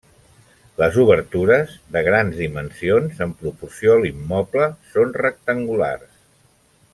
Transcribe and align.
Les 0.81 0.95
obertures, 1.01 1.75
de 1.95 2.01
grans 2.07 2.39
dimensions 2.45 3.21
en 3.27 3.35
proporció 3.45 3.93
a 3.99 4.01
l'immoble, 4.07 4.71
són 4.95 5.15
rectangulars. 5.23 6.11